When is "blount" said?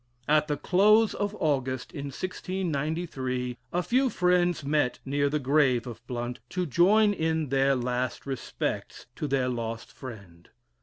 6.07-6.39